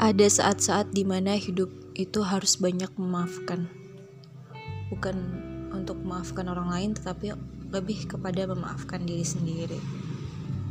ada 0.00 0.24
saat-saat 0.24 0.96
di 0.96 1.04
mana 1.04 1.36
hidup 1.36 1.68
itu 1.92 2.24
harus 2.24 2.56
banyak 2.56 2.88
memaafkan. 2.96 3.68
Bukan 4.88 5.16
untuk 5.76 6.00
memaafkan 6.00 6.48
orang 6.48 6.72
lain 6.72 6.90
tetapi 6.96 7.36
lebih 7.68 8.08
kepada 8.08 8.48
memaafkan 8.48 9.04
diri 9.04 9.28
sendiri. 9.28 9.76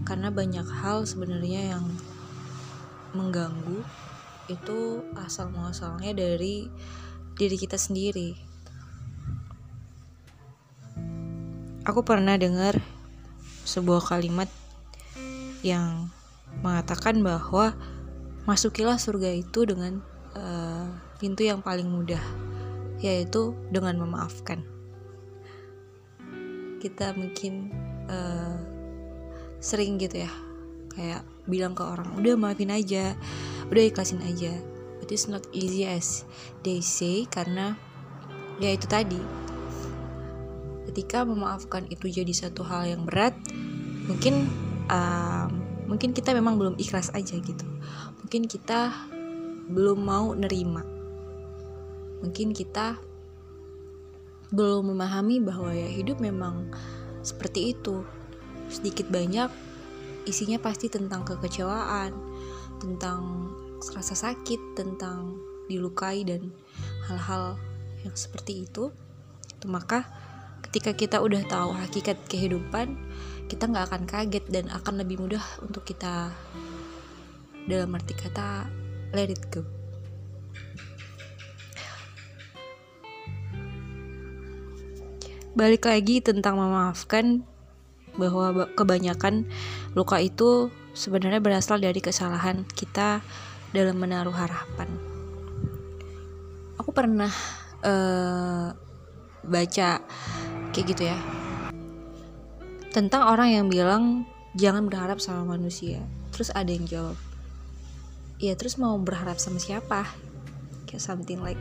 Karena 0.01 0.33
banyak 0.33 0.65
hal 0.65 1.05
sebenarnya 1.05 1.77
yang 1.77 1.85
mengganggu 3.13 3.85
itu 4.49 5.05
asal 5.21 5.53
muasalnya 5.53 6.09
dari 6.17 6.65
diri 7.37 7.57
kita 7.61 7.77
sendiri. 7.77 8.33
Aku 11.85 12.01
pernah 12.01 12.33
dengar 12.33 12.81
sebuah 13.61 14.09
kalimat 14.09 14.49
yang 15.61 16.09
mengatakan 16.65 17.21
bahwa 17.21 17.77
masukilah 18.49 18.97
surga 18.97 19.29
itu 19.29 19.61
dengan 19.69 20.01
uh, 20.33 20.89
pintu 21.21 21.45
yang 21.45 21.61
paling 21.61 21.85
mudah, 21.85 22.21
yaitu 22.97 23.53
dengan 23.69 24.01
memaafkan. 24.01 24.65
Kita 26.81 27.13
mungkin 27.13 27.69
uh, 28.09 28.57
sering 29.61 30.01
gitu 30.01 30.25
ya, 30.25 30.31
kayak 30.97 31.21
bilang 31.45 31.77
ke 31.77 31.85
orang, 31.85 32.09
udah 32.17 32.33
maafin 32.41 32.73
aja, 32.73 33.13
udah 33.69 33.83
ikhlasin 33.85 34.25
aja. 34.25 34.57
But 34.97 35.13
it's 35.13 35.29
not 35.29 35.45
easy 35.53 35.85
as 35.85 36.25
they 36.65 36.81
say, 36.81 37.29
karena 37.29 37.77
ya 38.57 38.73
itu 38.73 38.89
tadi. 38.89 39.21
Ketika 40.89 41.21
memaafkan 41.21 41.85
itu 41.93 42.09
jadi 42.09 42.33
satu 42.33 42.65
hal 42.65 42.89
yang 42.89 43.05
berat, 43.05 43.37
mungkin 44.09 44.49
um, 44.89 45.68
mungkin 45.89 46.13
kita 46.13 46.37
memang 46.37 46.61
belum 46.61 46.77
ikhlas 46.77 47.09
aja 47.17 47.33
gitu. 47.41 47.65
Mungkin 48.21 48.45
kita 48.45 48.93
belum 49.73 50.05
mau 50.05 50.37
nerima. 50.37 50.85
Mungkin 52.21 52.53
kita 52.53 53.01
belum 54.53 54.93
memahami 54.93 55.41
bahwa 55.41 55.73
ya 55.73 55.89
hidup 55.89 56.21
memang 56.21 56.69
seperti 57.25 57.73
itu. 57.73 58.05
Sedikit 58.69 59.09
banyak 59.09 59.49
isinya 60.29 60.61
pasti 60.61 60.93
tentang 60.93 61.25
kekecewaan 61.25 62.13
tentang 62.77 63.49
rasa 63.97 64.13
sakit 64.13 64.77
tentang 64.77 65.41
dilukai 65.65 66.21
dan 66.21 66.53
hal-hal 67.09 67.57
yang 68.05 68.13
seperti 68.13 68.69
itu. 68.69 68.93
Itu 69.57 69.65
maka 69.65 70.05
ketika 70.69 70.93
kita 70.93 71.17
udah 71.17 71.41
tahu 71.49 71.73
hakikat 71.73 72.21
kehidupan 72.29 72.93
kita 73.49 73.65
nggak 73.65 73.89
akan 73.89 74.03
kaget 74.05 74.45
dan 74.53 74.69
akan 74.69 75.01
lebih 75.01 75.17
mudah 75.17 75.41
untuk 75.65 75.81
kita 75.81 76.29
dalam 77.65 77.89
arti 77.97 78.13
kata 78.13 78.69
let 79.09 79.33
it 79.33 79.41
go 79.49 79.65
balik 85.57 85.89
lagi 85.89 86.21
tentang 86.21 86.61
memaafkan 86.61 87.41
bahwa 88.13 88.69
kebanyakan 88.77 89.49
luka 89.97 90.21
itu 90.21 90.69
sebenarnya 90.93 91.41
berasal 91.41 91.81
dari 91.81 91.97
kesalahan 91.97 92.67
kita 92.77 93.25
dalam 93.71 93.95
menaruh 94.01 94.33
harapan. 94.33 94.89
Aku 96.75 96.91
pernah 96.91 97.31
uh, 97.85 98.73
baca 99.45 99.89
kayak 100.73 100.85
gitu 100.95 101.03
ya. 101.09 101.17
Tentang 102.89 103.29
orang 103.29 103.53
yang 103.53 103.65
bilang 103.69 104.25
jangan 104.57 104.89
berharap 104.89 105.21
sama 105.21 105.45
manusia. 105.57 106.01
Terus 106.33 106.49
ada 106.55 106.69
yang 106.69 106.85
jawab, 106.87 107.17
ya 108.39 108.55
terus 108.55 108.79
mau 108.79 108.95
berharap 108.97 109.37
sama 109.37 109.61
siapa? 109.61 110.07
Kayak 110.89 111.03
something 111.03 111.43
like 111.43 111.59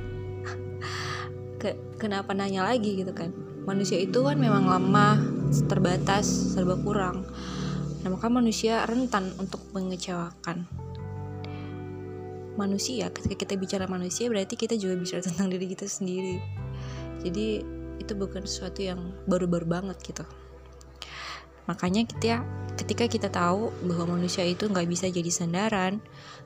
ke 1.60 1.76
kenapa 2.00 2.32
nanya 2.32 2.64
lagi? 2.64 2.96
Gitu 3.00 3.12
kan. 3.12 3.34
Manusia 3.68 4.00
itu 4.00 4.24
kan 4.24 4.40
memang 4.40 4.64
lemah 4.64 5.20
terbatas 5.68 6.24
serba 6.56 6.80
kurang. 6.80 7.28
Nah 8.00 8.08
maka 8.08 8.32
manusia 8.32 8.86
rentan 8.88 9.36
untuk 9.36 9.60
mengecewakan 9.76 10.64
manusia. 12.58 13.12
Ketika 13.14 13.36
kita 13.46 13.54
bicara 13.54 13.84
manusia 13.86 14.26
berarti 14.26 14.58
kita 14.58 14.74
juga 14.74 14.98
bicara 14.98 15.20
tentang 15.22 15.52
diri 15.52 15.66
kita 15.70 15.84
sendiri. 15.84 16.42
Jadi 17.22 17.77
itu 17.98 18.14
bukan 18.14 18.46
sesuatu 18.46 18.80
yang 18.82 19.12
baru-baru 19.26 19.66
banget 19.66 19.98
gitu. 20.02 20.24
Makanya 21.68 22.08
kita 22.08 22.40
ketika 22.80 23.04
kita 23.04 23.28
tahu 23.28 23.68
bahwa 23.84 24.16
manusia 24.16 24.46
itu 24.46 24.70
nggak 24.70 24.88
bisa 24.88 25.10
jadi 25.10 25.28
sandaran 25.28 26.00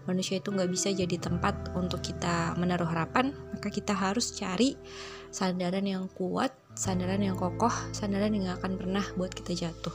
manusia 0.08 0.40
itu 0.40 0.50
nggak 0.50 0.66
bisa 0.72 0.90
jadi 0.90 1.14
tempat 1.20 1.70
untuk 1.76 2.02
kita 2.02 2.56
menaruh 2.58 2.88
harapan 2.88 3.36
maka 3.52 3.68
kita 3.68 3.92
harus 3.94 4.34
cari 4.34 4.74
sandaran 5.30 5.84
yang 5.84 6.08
kuat 6.16 6.50
sandaran 6.72 7.20
yang 7.20 7.36
kokoh 7.36 7.72
sandaran 7.92 8.32
yang 8.32 8.48
gak 8.48 8.64
akan 8.64 8.72
pernah 8.80 9.04
buat 9.14 9.32
kita 9.32 9.52
jatuh. 9.52 9.94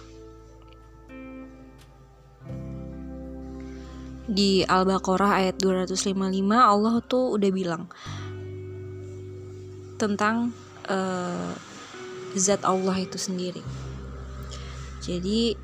Di 4.27 4.67
Al-Baqarah 4.67 5.39
ayat 5.39 5.55
255 5.55 6.11
Allah 6.51 6.99
tuh 7.07 7.31
udah 7.39 7.49
bilang 7.49 7.87
tentang 9.95 10.51
uh, 10.87 11.51
zat 12.35 12.63
Allah 12.63 12.97
itu 12.99 13.15
sendiri. 13.15 13.63
Jadi 15.03 15.55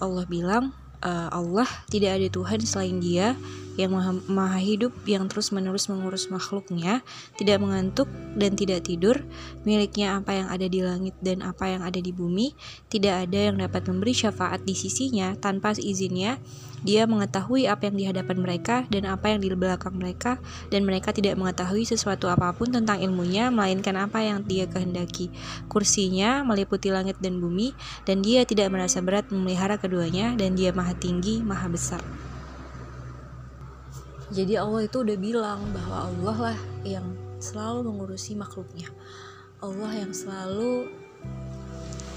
Allah 0.00 0.24
bilang 0.24 0.72
uh, 1.04 1.28
Allah 1.28 1.68
tidak 1.92 2.16
ada 2.16 2.28
Tuhan 2.32 2.60
selain 2.64 2.96
Dia 3.00 3.36
yang 3.80 3.96
maha, 3.96 4.12
maha 4.28 4.60
hidup 4.60 4.92
yang 5.08 5.24
terus 5.32 5.50
menerus 5.50 5.88
mengurus 5.88 6.28
makhluknya 6.28 7.00
tidak 7.40 7.64
mengantuk 7.64 8.06
dan 8.36 8.52
tidak 8.52 8.84
tidur 8.84 9.24
miliknya 9.64 10.20
apa 10.20 10.36
yang 10.36 10.48
ada 10.52 10.66
di 10.68 10.80
langit 10.84 11.16
dan 11.24 11.40
apa 11.40 11.64
yang 11.72 11.80
ada 11.80 11.96
di 11.96 12.12
bumi 12.12 12.52
tidak 12.92 13.28
ada 13.28 13.50
yang 13.50 13.56
dapat 13.56 13.88
memberi 13.88 14.12
syafaat 14.12 14.60
di 14.68 14.76
sisinya 14.76 15.32
tanpa 15.40 15.72
izinnya 15.80 16.36
dia 16.80 17.04
mengetahui 17.04 17.68
apa 17.68 17.92
yang 17.92 17.96
di 17.96 18.04
hadapan 18.08 18.40
mereka 18.40 18.88
dan 18.88 19.04
apa 19.04 19.32
yang 19.32 19.40
di 19.44 19.52
belakang 19.52 20.00
mereka, 20.00 20.40
dan 20.72 20.88
mereka 20.88 21.12
tidak 21.12 21.36
mengetahui 21.36 21.84
sesuatu 21.84 22.32
apa 22.32 22.56
pun 22.56 22.72
tentang 22.72 23.04
ilmunya, 23.04 23.52
melainkan 23.52 24.00
apa 24.00 24.24
yang 24.24 24.40
dia 24.48 24.64
kehendaki. 24.64 25.28
Kursinya 25.68 26.40
meliputi 26.40 26.88
langit 26.88 27.20
dan 27.20 27.36
bumi, 27.36 27.76
dan 28.08 28.24
dia 28.24 28.48
tidak 28.48 28.72
merasa 28.72 29.04
berat 29.04 29.28
memelihara 29.28 29.76
keduanya, 29.76 30.32
dan 30.40 30.56
dia 30.56 30.72
maha 30.72 30.96
tinggi, 30.96 31.44
maha 31.44 31.68
besar. 31.68 32.00
Jadi 34.30 34.54
Allah 34.54 34.86
itu 34.86 35.02
udah 35.02 35.18
bilang 35.18 35.60
bahwa 35.74 35.96
Allah 36.06 36.36
lah 36.52 36.58
yang 36.86 37.06
selalu 37.42 37.90
mengurusi 37.90 38.38
makhluknya. 38.38 38.86
Allah 39.58 39.90
yang 39.92 40.14
selalu 40.14 40.86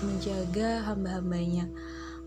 menjaga 0.05 0.85
hamba-hambanya. 0.85 1.67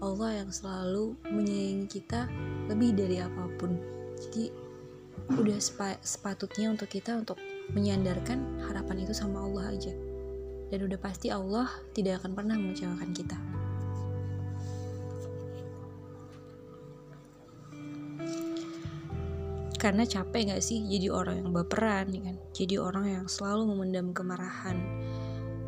Allah 0.03 0.45
yang 0.45 0.51
selalu 0.53 1.17
menyayangi 1.25 1.89
kita 1.89 2.29
lebih 2.69 2.93
dari 2.93 3.17
apa 3.17 3.49
pun 3.57 3.81
jadi 4.17 4.53
udah 5.41 5.59
sepatutnya 6.05 6.71
untuk 6.71 6.93
kita 6.93 7.17
untuk 7.17 7.41
menyandarkan 7.73 8.61
harapan 8.69 9.03
itu 9.03 9.17
sama 9.17 9.43
Allah 9.43 9.75
aja 9.75 9.93
dan 10.71 10.79
udah 10.85 10.99
pasti 11.01 11.33
Allah 11.33 11.67
tidak 11.97 12.23
akan 12.23 12.37
pernah 12.37 12.57
mengecewakan 12.61 13.11
kita 13.17 13.37
karena 19.77 20.05
capek 20.09 20.53
gak 20.53 20.65
sih 20.65 20.83
jadi 20.85 21.13
orang 21.13 21.45
yang 21.45 21.51
baperan 21.53 22.09
ya 22.13 22.21
kan? 22.25 22.37
Jadi 22.53 22.75
orang 22.81 23.07
yang 23.07 23.27
selalu 23.29 23.73
memendam 23.73 24.11
kemarahan. 24.17 24.77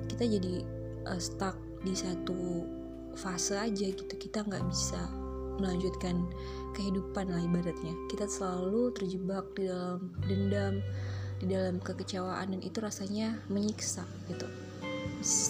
Kita 0.09 0.25
jadi 0.25 0.65
uh, 1.07 1.21
stuck 1.21 1.57
di 1.85 1.95
satu 1.95 2.67
fase 3.15 3.57
aja 3.57 3.87
gitu. 3.93 4.05
Kita 4.19 4.43
nggak 4.45 4.65
bisa 4.67 4.99
melanjutkan 5.59 6.27
kehidupan 6.75 7.31
lah 7.31 7.43
ibaratnya. 7.43 7.95
Kita 8.11 8.27
selalu 8.31 8.95
terjebak 8.95 9.45
di 9.59 9.67
dalam 9.69 10.11
dendam 10.27 10.75
di 11.39 11.47
dalam 11.47 11.79
kekecewaan 11.79 12.51
dan 12.51 12.61
itu 12.67 12.79
rasanya 12.83 13.39
menyiksa 13.47 14.03
gitu. 14.27 14.47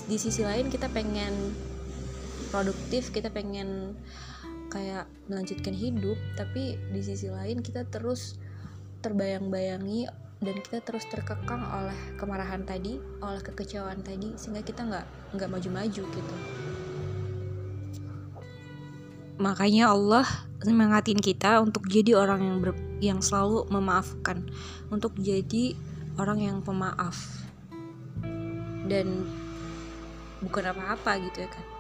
Di 0.08 0.16
sisi 0.20 0.44
lain 0.44 0.68
kita 0.68 0.88
pengen 0.92 1.32
produktif 2.48 3.12
kita 3.12 3.28
pengen 3.28 3.96
kayak 4.68 5.08
melanjutkan 5.28 5.72
hidup 5.72 6.16
tapi 6.36 6.76
di 6.92 7.00
sisi 7.00 7.32
lain 7.32 7.64
kita 7.64 7.88
terus 7.88 8.36
terbayang-bayangi 9.00 10.10
dan 10.38 10.54
kita 10.62 10.78
terus 10.82 11.02
terkekang 11.10 11.62
oleh 11.66 11.98
kemarahan 12.14 12.62
tadi 12.62 13.02
oleh 13.18 13.42
kekecewaan 13.42 14.06
tadi 14.06 14.38
sehingga 14.38 14.62
kita 14.62 14.86
nggak 14.86 15.06
nggak 15.34 15.50
maju-maju 15.50 16.02
gitu. 16.06 16.36
Makanya 19.38 19.94
Allah 19.94 20.26
semangatin 20.62 21.18
kita 21.22 21.62
untuk 21.62 21.86
jadi 21.86 22.18
orang 22.18 22.42
yang 22.42 22.56
ber, 22.58 22.70
yang 22.98 23.20
selalu 23.22 23.66
memaafkan 23.70 24.46
untuk 24.90 25.14
jadi 25.18 25.78
orang 26.18 26.42
yang 26.42 26.58
pemaaf. 26.62 27.46
Dan 28.90 29.26
bukan 30.42 30.70
apa-apa 30.70 31.18
gitu 31.22 31.46
ya 31.46 31.50
kan 31.50 31.77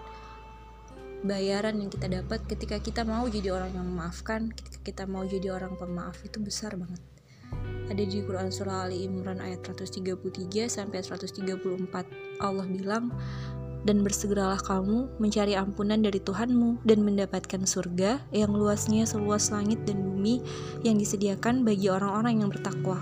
bayaran 1.26 1.82
yang 1.82 1.90
kita 1.90 2.06
dapat 2.06 2.44
ketika 2.46 2.78
kita 2.78 3.02
mau 3.02 3.26
jadi 3.26 3.50
orang 3.54 3.74
yang 3.74 3.86
memaafkan 3.86 4.50
ketika 4.54 4.78
kita 4.82 5.02
mau 5.10 5.26
jadi 5.26 5.50
orang 5.50 5.74
pemaaf 5.74 6.22
itu 6.22 6.38
besar 6.38 6.78
banget 6.78 7.02
ada 7.88 8.04
di 8.04 8.20
Quran 8.20 8.52
Surah 8.52 8.84
Ali 8.84 9.08
Imran 9.08 9.40
ayat 9.40 9.64
133 9.64 10.68
sampai 10.68 11.00
134 11.00 12.44
Allah 12.44 12.66
bilang 12.68 13.10
dan 13.88 14.04
bersegeralah 14.04 14.60
kamu 14.60 15.08
mencari 15.16 15.56
ampunan 15.56 15.96
dari 15.96 16.20
Tuhanmu 16.20 16.84
dan 16.84 17.00
mendapatkan 17.06 17.64
surga 17.64 18.20
yang 18.34 18.52
luasnya 18.52 19.08
seluas 19.08 19.48
langit 19.54 19.80
dan 19.88 20.02
bumi 20.02 20.42
yang 20.84 21.00
disediakan 21.00 21.62
bagi 21.62 21.88
orang-orang 21.88 22.42
yang 22.44 22.50
bertakwa. 22.50 23.00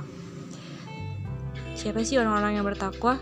Siapa 1.75 2.05
sih 2.05 2.21
orang-orang 2.21 2.61
yang 2.61 2.67
bertakwa? 2.67 3.19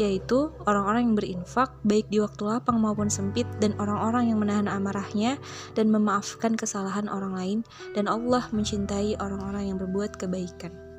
Yaitu 0.00 0.48
orang-orang 0.64 1.12
yang 1.12 1.16
berinfak 1.20 1.76
baik 1.84 2.08
di 2.08 2.24
waktu 2.24 2.40
lapang 2.48 2.80
maupun 2.80 3.12
sempit 3.12 3.44
dan 3.60 3.76
orang-orang 3.76 4.32
yang 4.32 4.40
menahan 4.40 4.64
amarahnya 4.64 5.36
dan 5.76 5.92
memaafkan 5.92 6.56
kesalahan 6.56 7.04
orang 7.12 7.36
lain 7.36 7.58
dan 7.92 8.08
Allah 8.08 8.48
mencintai 8.48 9.20
orang-orang 9.20 9.68
yang 9.68 9.76
berbuat 9.76 10.16
kebaikan. 10.16 10.89